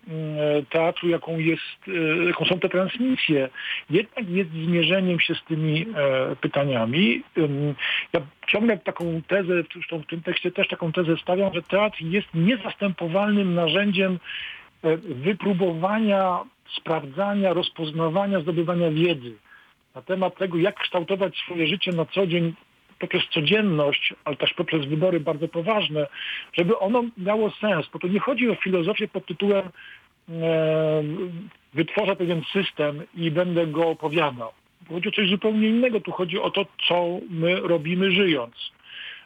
teatru, 0.70 1.08
jaką, 1.08 1.38
jest, 1.38 1.88
e, 1.88 2.24
jaką 2.24 2.44
są 2.44 2.58
te 2.58 2.68
transmisje, 2.68 3.48
jednak 3.90 4.28
jest 4.28 4.50
zmierzeniem 4.50 5.20
się 5.20 5.34
z 5.34 5.44
tymi 5.44 5.86
e, 5.96 6.36
pytaniami. 6.36 7.22
Ja 8.12 8.20
ciągle 8.46 8.78
taką 8.78 9.22
tezę, 9.28 9.52
zresztą 9.74 9.98
w 9.98 10.06
tym 10.06 10.22
tekście 10.22 10.50
też 10.50 10.68
taką 10.68 10.92
tezę 10.92 11.16
stawiam, 11.22 11.54
że 11.54 11.62
teatr 11.62 12.00
jest 12.00 12.28
niezastępowalnym 12.34 13.54
narzędziem 13.54 14.18
e, 14.82 14.96
wypróbowania, 14.96 16.40
sprawdzania, 16.76 17.52
rozpoznawania, 17.52 18.40
zdobywania 18.40 18.90
wiedzy 18.90 19.32
na 19.94 20.02
temat 20.02 20.36
tego, 20.38 20.58
jak 20.58 20.80
kształtować 20.80 21.36
swoje 21.36 21.66
życie 21.66 21.92
na 21.92 22.04
co 22.04 22.26
dzień 22.26 22.54
poprzez 23.02 23.22
codzienność, 23.34 24.14
ale 24.24 24.36
też 24.36 24.54
poprzez 24.54 24.84
wybory 24.84 25.20
bardzo 25.20 25.48
poważne, 25.48 26.06
żeby 26.52 26.78
ono 26.78 27.04
miało 27.18 27.50
sens. 27.50 27.86
Bo 27.92 27.98
to 27.98 28.08
nie 28.08 28.20
chodzi 28.20 28.50
o 28.50 28.54
filozofię 28.54 29.08
pod 29.08 29.26
tytułem 29.26 29.64
e, 29.68 31.02
wytworzę 31.74 32.16
pewien 32.16 32.42
system 32.52 33.02
i 33.14 33.30
będę 33.30 33.66
go 33.66 33.88
opowiadał. 33.88 34.50
Chodzi 34.88 35.08
o 35.08 35.12
coś 35.12 35.28
zupełnie 35.28 35.68
innego. 35.68 36.00
Tu 36.00 36.12
chodzi 36.12 36.38
o 36.38 36.50
to, 36.50 36.66
co 36.88 37.18
my 37.30 37.60
robimy 37.60 38.10
żyjąc. 38.12 38.54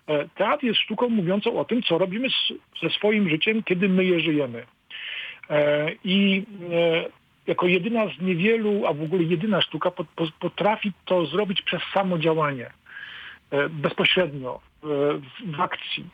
E, 0.06 0.28
Teatr 0.28 0.64
jest 0.64 0.80
sztuką 0.80 1.08
mówiącą 1.08 1.58
o 1.58 1.64
tym, 1.64 1.82
co 1.82 1.98
robimy 1.98 2.28
z, 2.30 2.52
ze 2.82 2.90
swoim 2.90 3.28
życiem, 3.28 3.62
kiedy 3.62 3.88
my 3.88 4.04
je 4.04 4.20
żyjemy. 4.20 4.66
E, 5.50 5.92
I 6.04 6.44
e, 6.72 7.04
jako 7.46 7.66
jedyna 7.66 8.08
z 8.08 8.20
niewielu, 8.20 8.86
a 8.86 8.92
w 8.92 9.02
ogóle 9.02 9.22
jedyna 9.22 9.60
sztuka 9.62 9.90
pot- 9.90 10.08
po- 10.16 10.38
potrafi 10.40 10.92
to 11.04 11.26
zrobić 11.26 11.62
przez 11.62 11.82
samo 11.94 12.18
działanie, 12.18 12.70
bezpośrednio, 13.70 14.60
e, 14.84 14.86
w- 15.56 15.60
akcji. 15.60 16.04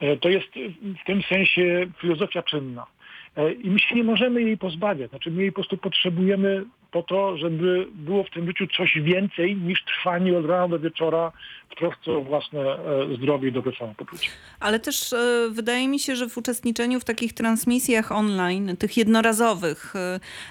E, 0.00 0.16
To 0.16 0.28
jest 0.28 0.46
w 1.02 1.04
tym 1.06 1.22
sensie 1.22 1.86
filozofia 2.00 2.42
czynna. 2.42 2.86
E, 3.36 3.52
I 3.52 3.70
my 3.70 3.78
się 3.78 3.94
nie 3.94 4.04
możemy 4.04 4.42
jej 4.42 4.58
pozbawiać. 4.58 5.10
Znaczy 5.10 5.30
my 5.30 5.42
jej 5.42 5.52
po 5.52 5.54
prostu 5.54 5.76
potrzebujemy 5.76 6.64
po 6.94 7.02
to, 7.02 7.36
żeby 7.36 7.86
było 7.94 8.24
w 8.24 8.30
tym 8.30 8.46
życiu 8.46 8.66
coś 8.76 8.98
więcej 9.02 9.56
niż 9.56 9.84
trwanie 9.84 10.38
od 10.38 10.46
rana 10.46 10.68
do 10.68 10.78
wieczora 10.78 11.32
w 11.70 11.74
trosce 11.76 12.12
o 12.12 12.20
własne 12.20 12.60
e, 12.60 13.16
zdrowie 13.16 13.48
i 13.48 13.52
dobre 13.52 13.72
samopoczucie. 13.78 14.28
Ale 14.60 14.80
też 14.80 15.12
e, 15.12 15.48
wydaje 15.50 15.88
mi 15.88 15.98
się, 15.98 16.16
że 16.16 16.28
w 16.28 16.38
uczestniczeniu 16.38 17.00
w 17.00 17.04
takich 17.04 17.32
transmisjach 17.32 18.12
online, 18.12 18.76
tych 18.76 18.96
jednorazowych 18.96 19.94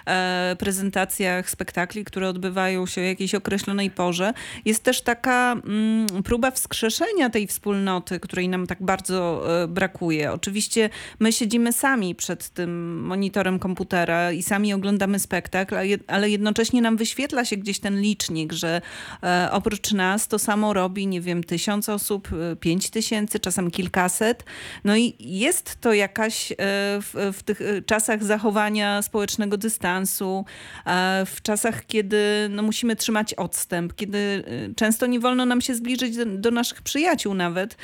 e, 0.06 0.56
prezentacjach 0.60 1.50
spektakli, 1.50 2.06
które 2.06 2.30
odbywają 2.30 2.86
się 2.86 3.02
o 3.02 3.04
jakiejś 3.04 3.36
określonej 3.36 3.92
porze, 3.92 4.34
jest 4.66 4.84
też 4.84 5.02
taka 5.02 5.52
mm, 5.52 6.08
próba 6.24 6.52
wskrzeszenia 6.52 7.30
tej 7.30 7.48
wspólnoty, 7.48 8.20
której 8.20 8.50
nam 8.50 8.68
tak 8.68 8.84
bardzo 8.84 9.44
brakuje. 9.68 10.32
Oczywiście 10.32 10.90
my 11.20 11.32
siedzimy 11.32 11.74
sami 11.74 12.16
przed 12.16 12.50
tym 12.50 13.02
monitorem 13.02 13.60
komputera 13.60 14.32
i 14.32 14.44
sami 14.44 14.74
oglądamy 14.74 15.20
spektakl, 15.20 15.76
ale 16.08 16.30
jednocześnie 16.34 16.82
nam 16.82 16.98
wyświetla 16.98 17.46
się 17.46 17.58
gdzieś 17.58 17.80
ten 17.80 18.02
licznik, 18.02 18.54
że 18.54 18.82
e, 19.24 19.50
oprócz 19.52 19.92
nas 19.92 20.28
to 20.28 20.40
samo 20.40 20.74
robi, 20.74 21.08
nie 21.08 21.22
wiem, 21.22 21.44
tysiąc 21.44 21.90
osób, 21.90 22.30
e, 22.52 22.56
pięć 22.56 22.90
tysięcy, 22.90 23.40
czasem 23.40 23.72
kilkaset. 23.72 24.44
No 24.84 24.96
i 24.96 25.16
jest 25.20 25.82
to 25.82 25.94
jakaś 25.94 26.52
e, 26.52 26.56
w, 27.02 27.34
w 27.34 27.44
tych 27.44 27.62
e, 27.62 27.82
czasach 27.82 28.24
zachowania 28.24 29.02
społecznego 29.02 29.58
dystansu, 29.58 30.46
e, 30.86 31.26
w 31.26 31.42
czasach, 31.42 31.86
kiedy 31.86 32.48
no, 32.50 32.64
musimy 32.64 32.96
trzymać 32.96 33.34
odstęp, 33.34 33.96
kiedy 33.96 34.18
e, 34.18 34.76
często 34.76 35.06
nie 35.06 35.20
wolno 35.20 35.46
nam 35.46 35.62
się 35.62 35.76
zbliżyć 35.76 36.18
do, 36.18 36.26
do 36.26 36.52
naszych 36.52 36.82
przyjaciół 36.82 37.34
nawet, 37.34 37.78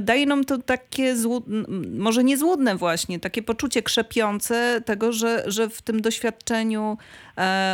daje 0.00 0.26
nam 0.26 0.44
to 0.44 0.58
takie, 0.58 1.14
może 1.98 2.24
nie 2.24 2.38
złudne 2.38 2.76
właśnie, 2.76 3.20
takie 3.20 3.42
poczucie 3.42 3.82
krzepiące 3.82 4.80
tego, 4.84 5.12
że, 5.12 5.44
że 5.46 5.68
w 5.68 5.82
tym 5.82 6.02
doświadczeniu 6.02 6.98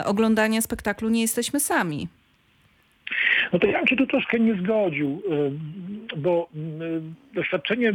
oglądania 0.05 0.62
spektaklu 0.62 1.09
nie 1.09 1.21
jesteśmy 1.21 1.61
sami. 1.61 2.09
No 3.52 3.59
to 3.59 3.67
ja 3.67 3.78
bym 3.78 3.87
się 3.87 3.97
tu 3.97 4.07
troszkę 4.07 4.40
nie 4.40 4.55
zgodził, 4.55 5.23
y, 6.12 6.17
bo 6.17 6.49
y, 6.55 7.35
doświadczenie 7.35 7.93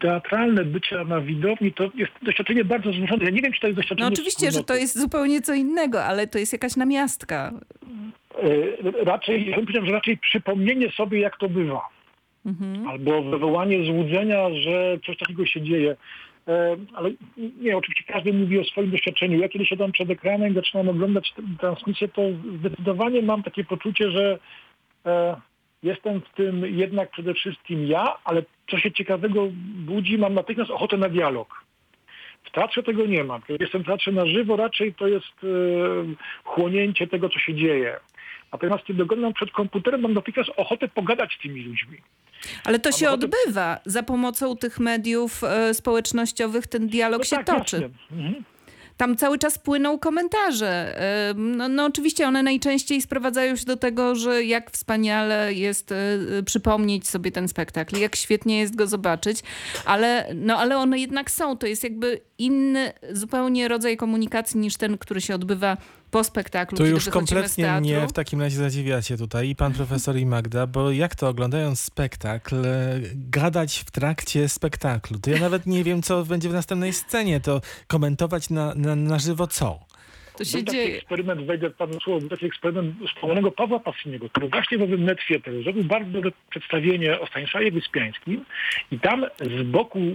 teatralne 0.00 0.64
bycia 0.64 1.04
na 1.04 1.20
widowni 1.20 1.72
to 1.72 1.90
jest 1.94 2.12
doświadczenie 2.22 2.64
bardzo 2.64 2.92
złożone. 2.92 3.24
Ja 3.24 3.30
nie 3.30 3.42
wiem, 3.42 3.52
czy 3.52 3.60
to 3.60 3.66
jest 3.66 3.78
doświadczenie 3.78 4.10
No 4.10 4.12
oczywiście, 4.12 4.50
że 4.50 4.64
to 4.64 4.74
jest 4.74 4.98
zupełnie 4.98 5.40
co 5.40 5.54
innego, 5.54 6.04
ale 6.04 6.26
to 6.26 6.38
jest 6.38 6.52
jakaś 6.52 6.76
namiastka. 6.76 7.52
Y, 8.44 9.04
Raczej, 9.04 9.50
ja 9.50 9.56
bym 9.56 9.66
powiedział, 9.66 9.86
że 9.86 9.92
raczej 9.92 10.18
przypomnienie 10.18 10.90
sobie, 10.90 11.20
jak 11.20 11.36
to 11.36 11.48
bywa. 11.48 11.88
Mhm. 12.46 12.88
albo 12.88 13.22
wywołanie 13.22 13.84
złudzenia, 13.84 14.54
że 14.54 14.98
coś 15.06 15.18
takiego 15.18 15.46
się 15.46 15.62
dzieje. 15.62 15.96
Ale 16.94 17.10
nie, 17.60 17.76
oczywiście 17.76 18.12
każdy 18.12 18.32
mówi 18.32 18.58
o 18.58 18.64
swoim 18.64 18.90
doświadczeniu. 18.90 19.38
Ja 19.38 19.48
kiedy 19.48 19.66
siadam 19.66 19.92
przed 19.92 20.10
ekranem 20.10 20.52
i 20.52 20.54
zaczynam 20.54 20.88
oglądać 20.88 21.34
transmisję, 21.60 22.08
to 22.08 22.22
zdecydowanie 22.58 23.22
mam 23.22 23.42
takie 23.42 23.64
poczucie, 23.64 24.10
że 24.10 24.38
e, 25.06 25.36
jestem 25.82 26.20
w 26.20 26.28
tym 26.28 26.76
jednak 26.76 27.10
przede 27.10 27.34
wszystkim 27.34 27.86
ja, 27.86 28.16
ale 28.24 28.42
co 28.70 28.78
się 28.78 28.92
ciekawego 28.92 29.48
budzi, 29.74 30.18
mam 30.18 30.34
natychmiast 30.34 30.70
ochotę 30.70 30.96
na 30.96 31.08
dialog. 31.08 31.64
W 32.42 32.50
teatrze 32.50 32.82
tego 32.82 33.06
nie 33.06 33.24
mam. 33.24 33.42
Kiedy 33.42 33.64
jestem 33.64 33.82
w 33.82 33.86
teatrze 33.86 34.12
na 34.12 34.26
żywo, 34.26 34.56
raczej 34.56 34.94
to 34.94 35.08
jest 35.08 35.44
e, 35.44 35.46
chłonięcie 36.44 37.06
tego, 37.06 37.28
co 37.28 37.38
się 37.38 37.54
dzieje. 37.54 38.00
Natomiast 38.52 38.84
kiedy 38.84 39.02
oglądam 39.02 39.32
przed 39.32 39.50
komputerem, 39.50 40.00
mam 40.00 40.14
natychmiast 40.14 40.50
ochotę 40.56 40.88
pogadać 40.88 41.34
z 41.34 41.42
tymi 41.42 41.64
ludźmi. 41.64 41.98
Ale 42.64 42.78
to 42.78 42.92
się 42.92 43.10
odbywa. 43.10 43.80
Za 43.86 44.02
pomocą 44.02 44.56
tych 44.56 44.80
mediów 44.80 45.44
e, 45.44 45.74
społecznościowych 45.74 46.66
ten 46.66 46.88
dialog 46.88 47.18
No 47.18 47.24
się 47.24 47.36
tak, 47.36 47.46
toczy. 47.46 47.90
Mhm. 48.12 48.44
Tam 48.96 49.16
cały 49.16 49.38
czas 49.38 49.58
płyną 49.58 49.98
komentarze. 49.98 50.98
E, 51.00 51.34
No, 51.34 51.68
no 51.68 51.84
oczywiście 51.84 52.28
one 52.28 52.42
najczęściej 52.42 53.02
sprowadzają 53.02 53.56
się 53.56 53.64
do 53.64 53.76
tego, 53.76 54.14
że 54.14 54.44
jak 54.44 54.70
wspaniale 54.70 55.54
jest 55.54 55.92
e, 55.92 55.96
przypomnieć 56.46 57.08
sobie 57.08 57.32
ten 57.32 57.48
spektakl, 57.48 57.98
jak 57.98 58.16
świetnie 58.16 58.60
jest 58.60 58.76
go 58.76 58.86
zobaczyć, 58.86 59.42
ale, 59.84 60.28
no, 60.34 60.58
ale 60.58 60.76
one 60.76 60.98
jednak 60.98 61.30
są. 61.30 61.56
To 61.56 61.66
jest 61.66 61.84
jakby 61.84 62.20
inny 62.38 62.92
zupełnie 63.10 63.68
rodzaj 63.68 63.96
komunikacji 63.96 64.60
niż 64.60 64.76
ten, 64.76 64.98
który 64.98 65.20
się 65.20 65.34
odbywa 65.34 65.76
po 66.12 66.24
spektaklu. 66.24 66.78
Tu 66.78 66.84
kiedy 66.84 66.94
już 66.94 67.08
kompletnie 67.08 67.64
teatru. 67.64 67.80
mnie 67.80 68.08
w 68.08 68.12
takim 68.12 68.40
razie 68.40 68.56
zadziwiacie 68.56 69.16
tutaj 69.16 69.48
i 69.48 69.56
pan 69.56 69.72
profesor 69.72 70.16
i 70.16 70.26
Magda, 70.26 70.66
bo 70.66 70.90
jak 70.90 71.14
to 71.14 71.28
oglądając 71.28 71.80
spektakl, 71.80 72.66
e, 72.66 73.00
gadać 73.14 73.78
w 73.78 73.90
trakcie 73.90 74.48
spektaklu? 74.48 75.18
To 75.18 75.30
ja 75.30 75.40
nawet 75.40 75.66
nie 75.66 75.84
wiem, 75.84 76.02
co 76.02 76.24
będzie 76.24 76.48
w 76.48 76.52
następnej 76.52 76.92
scenie, 76.92 77.40
to 77.40 77.60
komentować 77.86 78.50
na, 78.50 78.74
na, 78.74 78.96
na 78.96 79.18
żywo 79.18 79.46
co? 79.46 79.78
To 80.38 80.44
się 80.44 80.52
Był 80.58 80.64
taki 80.64 80.76
dzieje. 80.76 80.96
eksperyment, 80.96 81.40
wejdę 81.46 81.70
panu 81.70 82.00
słowo, 82.00 82.20
był 82.20 82.28
taki 82.28 82.46
eksperyment 82.46 82.94
wspomnianego 83.08 83.50
Pawła 83.52 83.80
Pasiniego, 83.80 84.28
który 84.28 84.48
właśnie 84.48 84.78
w 84.78 84.82
owym 84.82 85.04
Netfieter 85.04 85.62
zrobił 85.62 85.84
bardzo 85.84 86.10
dobre 86.10 86.30
przedstawienie 86.50 87.20
o 87.20 87.26
Stanisławie 87.26 87.70
Wyspiańskim 87.70 88.44
i 88.90 88.98
tam 89.00 89.26
z 89.40 89.62
boku 89.62 89.98
e, 89.98 90.14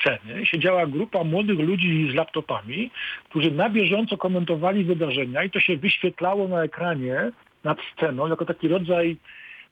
sceny 0.00 0.46
siedziała 0.46 0.86
grupa 0.86 1.24
młodych 1.24 1.58
ludzi 1.58 2.08
z 2.12 2.14
laptopami, 2.14 2.90
którzy 3.30 3.50
na 3.50 3.70
bieżąco 3.70 4.16
komentowali 4.16 4.84
wydarzenia 4.84 5.44
i 5.44 5.50
to 5.50 5.60
się 5.60 5.76
wyświetlało 5.76 6.48
na 6.48 6.62
ekranie 6.62 7.30
nad 7.64 7.78
sceną 7.96 8.26
jako 8.28 8.44
taki 8.44 8.68
rodzaj 8.68 9.16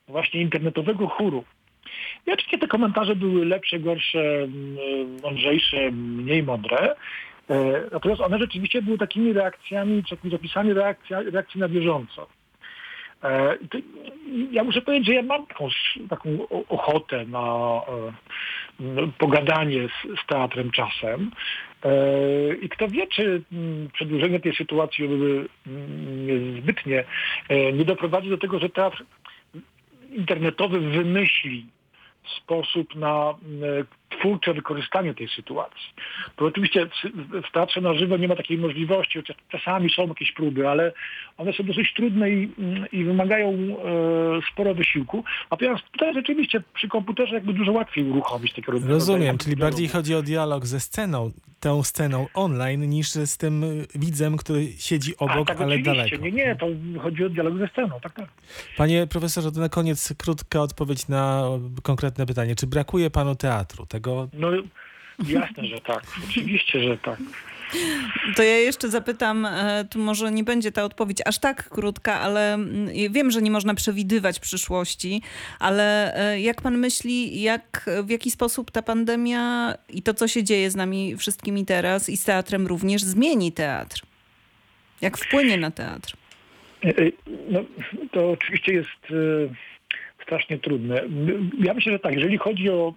właśnie 0.09 0.41
internetowego 0.41 1.07
chóru. 1.07 1.45
I 2.27 2.33
oczywiście 2.33 2.59
te 2.59 2.69
komentarze 2.69 3.17
były 3.17 3.45
lepsze, 3.47 3.79
gorsze, 3.81 4.43
m, 4.43 4.77
mądrzejsze, 5.23 5.91
mniej 5.93 6.43
mądre. 6.43 6.95
E, 7.51 7.83
Natomiast 7.93 8.21
one 8.21 8.39
rzeczywiście 8.39 8.83
były 8.83 8.99
takimi 8.99 9.33
reakcjami, 9.33 10.05
takimi 10.11 10.33
zapisami 10.33 10.73
reakcji, 10.73 11.17
reakcji 11.17 11.61
na 11.61 11.69
bieżąco. 11.69 12.27
E, 13.25 13.59
Ja 14.51 14.65
muszę 14.65 14.83
powiedzieć, 14.83 15.07
że 15.07 15.15
ja 15.15 15.23
mam 15.23 15.47
taką, 15.47 15.69
taką 16.11 16.49
ochotę 16.69 17.25
na 17.25 17.81
e, 18.81 19.13
pogadanie 19.19 19.89
z, 19.89 20.21
z 20.21 20.27
teatrem 20.27 20.71
czasem. 20.71 21.31
I 22.63 22.69
kto 22.69 22.89
wie, 22.89 23.07
czy 23.07 23.43
przedłużenie 23.93 24.41
tej 24.41 24.55
sytuacji 24.55 25.05
mm, 25.05 26.59
zbytnie 26.63 27.05
nie 27.73 27.85
doprowadzi 27.85 28.31
do 28.31 28.39
tego, 28.39 28.59
że 28.59 28.69
teatr 28.69 29.05
internetowy 30.11 30.81
wymyśli 30.81 31.67
sposób 32.37 32.95
na 32.95 33.35
twórcze 34.19 34.55
wykorzystanie 34.55 35.15
tej 35.15 35.29
sytuacji. 35.29 35.87
To 36.37 36.45
oczywiście 36.45 36.87
w- 36.87 37.53
teatrze 37.53 37.81
na 37.81 37.95
żywo 37.95 38.17
nie 38.17 38.29
ma 38.29 38.37
takiej 38.37 38.59
możliwości, 38.59 39.19
chociaż 39.19 39.37
czasami 39.49 39.91
są 39.91 40.09
jakieś 40.09 40.33
próby, 40.33 40.69
ale 40.69 40.93
one 41.39 41.53
są 41.53 41.63
dosyć 41.65 41.95
trudne 41.95 42.31
i, 42.31 42.51
i 42.93 43.05
wymagają 43.05 43.49
e, 43.51 43.73
sporo 44.53 44.75
wysiłku. 44.75 45.25
Natomiast 45.51 45.85
tutaj 45.91 46.15
rzeczywiście 46.15 46.63
przy 46.75 46.89
komputerze 46.89 47.35
jakby 47.35 47.53
dużo 47.53 47.73
łatwiej 47.73 48.05
uruchomić 48.11 48.53
takie 48.53 48.73
rodzaju 48.73 48.93
Rozumiem, 48.93 49.39
czyli 49.39 49.57
bardziej 49.57 49.89
chodzi 49.89 50.15
o 50.15 50.23
dialog 50.23 50.67
ze 50.67 50.81
sceną, 50.81 51.31
tą 51.61 51.83
sceną 51.83 52.27
online, 52.35 52.81
niż 52.89 53.09
z 53.11 53.37
tym 53.37 53.65
widzem, 53.95 54.37
który 54.37 54.67
siedzi 54.79 55.13
A, 55.21 55.25
obok, 55.25 55.49
tak, 55.49 55.61
ale 55.61 55.79
daleko. 55.79 56.17
Nie, 56.17 56.31
nie, 56.33 56.57
to 56.57 56.67
chodzi 57.03 57.25
o 57.25 57.29
dialog 57.29 57.59
ze 57.59 57.69
sceną, 57.69 58.01
tak, 58.03 58.13
tak. 58.13 58.29
Panie 58.77 59.07
profesorze, 59.07 59.53
to 59.53 59.61
na 59.61 59.69
koniec 59.69 60.15
krótka 60.19 60.61
odpowiedź 60.61 61.09
na 61.09 61.43
konkretne 61.83 62.27
pytanie. 62.27 62.55
Czy 62.57 62.67
brakuje 62.67 63.11
panu 63.11 63.35
teatru? 63.35 63.87
Tego 63.87 64.02
No 64.33 64.51
jasne, 65.29 65.67
że 65.67 65.81
tak. 65.81 66.03
Oczywiście, 66.29 66.83
że 66.83 66.99
tak. 66.99 67.19
To 68.37 68.43
ja 68.43 68.57
jeszcze 68.59 68.89
zapytam, 68.89 69.47
e, 69.47 69.85
tu 69.91 69.99
może 69.99 70.33
nie 70.33 70.45
będzie 70.45 70.73
ta 70.73 70.85
odpowiedź 70.85 71.19
aż 71.25 71.39
tak 71.39 71.69
krótka, 71.69 72.21
ale 72.21 72.55
mm, 72.55 72.89
wiem, 73.11 73.31
że 73.31 73.43
nie 73.43 73.51
można 73.51 73.75
przewidywać 73.75 74.41
przyszłości, 74.41 75.23
ale 75.59 76.17
e, 76.17 76.41
jak 76.41 76.63
pan 76.63 76.79
myśli, 76.79 77.43
jak, 77.43 77.91
w 78.05 78.11
jaki 78.11 78.31
sposób 78.31 78.71
ta 78.71 78.83
pandemia 78.83 79.75
i 79.89 80.03
to, 80.03 80.15
co 80.15 80.29
się 80.29 80.45
dzieje 80.45 80.71
z 80.71 80.77
nami 80.77 81.17
wszystkimi 81.17 81.67
teraz 81.67 82.09
i 82.09 82.17
z 82.17 82.25
teatrem 82.25 82.67
również, 82.67 83.03
zmieni 83.03 83.53
teatr? 83.53 84.03
Jak 85.01 85.19
wpłynie 85.19 85.57
na 85.57 85.71
teatr? 85.71 86.17
E, 86.85 86.93
No, 87.51 87.65
to 88.13 88.31
oczywiście 88.31 88.73
jest 88.73 89.13
strasznie 90.23 90.59
trudne. 90.59 91.03
Ja 91.59 91.75
myślę, 91.75 91.93
że 91.93 91.99
tak, 91.99 92.15
jeżeli 92.15 92.39
chodzi 92.39 92.71
o 92.71 92.95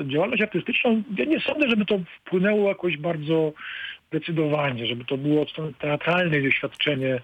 e, 0.00 0.08
działalność 0.08 0.42
artystyczną, 0.42 1.02
ja 1.18 1.24
nie 1.24 1.40
sądzę, 1.40 1.68
żeby 1.68 1.84
to 1.84 1.98
wpłynęło 2.24 2.68
jakoś 2.68 2.96
bardzo 2.96 3.52
zdecydowanie, 4.12 4.86
żeby 4.86 5.04
to 5.04 5.16
było 5.16 5.42
od 5.42 5.50
strony 5.50 5.72
doświadczenie 6.42 7.20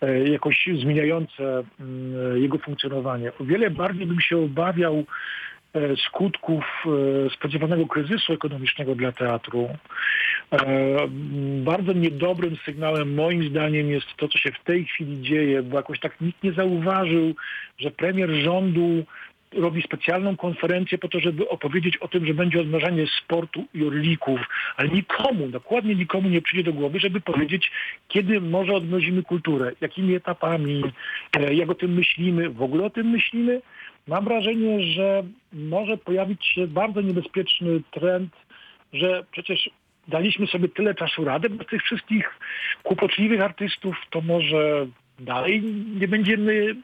e, 0.00 0.28
jakoś 0.28 0.68
zmieniające 0.82 1.62
mm, 1.80 2.42
jego 2.42 2.58
funkcjonowanie. 2.58 3.32
O 3.40 3.44
wiele 3.44 3.70
bardziej 3.70 4.06
bym 4.06 4.20
się 4.20 4.38
obawiał 4.38 4.94
e, 4.94 5.04
skutków 6.06 6.64
e, 6.86 7.30
spodziewanego 7.30 7.86
kryzysu 7.86 8.32
ekonomicznego 8.32 8.94
dla 8.94 9.12
teatru. 9.12 9.68
E, 10.52 10.58
Bardzo 11.64 11.92
niedobrym 11.92 12.56
sygnałem 12.64 13.14
moim 13.14 13.50
zdaniem 13.50 13.90
jest 13.90 14.06
to, 14.16 14.28
co 14.28 14.38
się 14.38 14.52
w 14.52 14.64
tej 14.64 14.84
chwili 14.84 15.22
dzieje, 15.22 15.62
bo 15.62 15.76
jakoś 15.76 16.00
tak 16.00 16.20
nikt 16.20 16.42
nie 16.42 16.52
zauważył, 16.52 17.34
że 17.78 17.90
premier 17.90 18.30
rządu 18.30 19.04
robi 19.52 19.82
specjalną 19.82 20.36
konferencję 20.36 20.98
po 20.98 21.08
to, 21.08 21.20
żeby 21.20 21.48
opowiedzieć 21.48 21.96
o 21.96 22.08
tym, 22.08 22.26
że 22.26 22.34
będzie 22.34 22.60
odmrażanie 22.60 23.06
sportu 23.24 23.64
i 23.74 23.84
orlików, 23.84 24.40
ale 24.76 24.88
nikomu, 24.88 25.48
dokładnie 25.48 25.94
nikomu 25.94 26.28
nie 26.28 26.42
przyjdzie 26.42 26.64
do 26.64 26.72
głowy, 26.72 27.00
żeby 27.00 27.20
powiedzieć, 27.20 27.70
kiedy 28.08 28.40
może 28.40 28.72
odmrozimy 28.72 29.22
kulturę, 29.22 29.72
jakimi 29.80 30.14
etapami, 30.14 30.82
e, 31.36 31.54
jak 31.54 31.70
o 31.70 31.74
tym 31.74 31.92
myślimy, 31.94 32.50
w 32.50 32.62
ogóle 32.62 32.84
o 32.84 32.90
tym 32.90 33.06
myślimy. 33.06 33.60
Mam 34.08 34.24
wrażenie, 34.24 34.82
że 34.82 35.22
może 35.52 35.96
pojawić 35.96 36.46
się 36.46 36.66
bardzo 36.66 37.00
niebezpieczny 37.00 37.80
trend, 37.90 38.32
że 38.92 39.24
przecież 39.32 39.70
daliśmy 40.08 40.46
sobie 40.46 40.68
tyle 40.68 40.94
czasu 40.94 41.24
radę 41.24 41.50
bez 41.50 41.66
tych 41.66 41.82
wszystkich 41.82 42.38
kłopotliwych 42.82 43.40
artystów, 43.40 43.96
to 44.10 44.20
może 44.20 44.86
dalej 45.18 45.62
nie 46.00 46.08
będziemy 46.08 46.76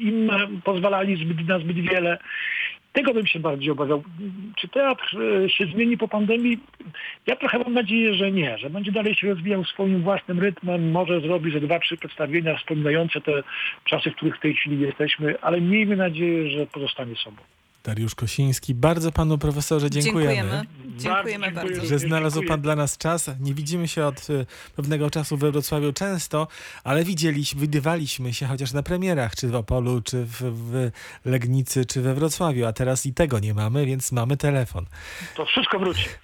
im 0.00 0.30
pozwalali 0.64 1.24
zbyt, 1.24 1.48
na 1.48 1.58
zbyt 1.58 1.76
wiele. 1.76 2.18
Tego 2.92 3.14
bym 3.14 3.26
się 3.26 3.40
bardziej 3.40 3.70
obawiał. 3.70 4.02
Czy 4.56 4.68
teatr 4.68 5.16
e, 5.44 5.48
się 5.48 5.66
zmieni 5.66 5.98
po 5.98 6.08
pandemii? 6.08 6.58
Ja 7.26 7.36
trochę 7.36 7.58
mam 7.58 7.74
nadzieję, 7.74 8.14
że 8.14 8.32
nie, 8.32 8.58
że 8.58 8.70
będzie 8.70 8.92
dalej 8.92 9.14
się 9.14 9.28
rozwijał 9.28 9.64
swoim 9.64 10.02
własnym 10.02 10.38
rytmem, 10.40 10.90
może 10.90 11.20
zrobi 11.20 11.52
ze 11.52 11.60
dwa, 11.60 11.78
trzy 11.78 11.96
przedstawienia 11.96 12.56
wspominające 12.56 13.20
te 13.20 13.42
czasy, 13.84 14.10
w 14.10 14.16
których 14.16 14.36
w 14.36 14.40
tej 14.40 14.54
chwili 14.54 14.80
jesteśmy, 14.80 15.40
ale 15.40 15.60
miejmy 15.60 15.96
nadzieję, 15.96 16.50
że 16.50 16.66
pozostanie 16.66 17.16
sobą. 17.16 17.42
Dariusz 17.84 18.14
Kosiński, 18.14 18.74
bardzo 18.74 19.12
panu 19.12 19.38
profesorze 19.38 19.90
dziękujemy. 19.90 20.34
Dziękujemy, 20.34 20.66
dziękujemy 20.96 21.50
Bardzo 21.50 21.74
bardzo. 21.74 21.86
Że 21.86 21.98
znalazł 21.98 22.34
Dziękuję. 22.34 22.48
pan 22.48 22.60
dla 22.60 22.76
nas 22.76 22.98
czas. 22.98 23.30
Nie 23.40 23.54
widzimy 23.54 23.88
się 23.88 24.06
od 24.06 24.30
y, 24.30 24.46
pewnego 24.76 25.10
czasu 25.10 25.36
we 25.36 25.52
Wrocławiu 25.52 25.92
często, 25.92 26.48
ale 26.84 27.04
widzieliśmy, 27.04 27.60
widywaliśmy 27.60 28.34
się 28.34 28.46
chociaż 28.46 28.72
na 28.72 28.82
premierach, 28.82 29.36
czy 29.36 29.48
w 29.48 29.54
Opolu, 29.54 30.00
czy 30.00 30.24
w, 30.24 30.40
w 30.42 30.90
Legnicy, 31.24 31.86
czy 31.86 32.00
we 32.00 32.14
Wrocławiu, 32.14 32.66
a 32.66 32.72
teraz 32.72 33.06
i 33.06 33.14
tego 33.14 33.38
nie 33.38 33.54
mamy, 33.54 33.86
więc 33.86 34.12
mamy 34.12 34.36
telefon. 34.36 34.86
To 35.36 35.46
wszystko 35.46 35.78
wróci. 35.78 36.04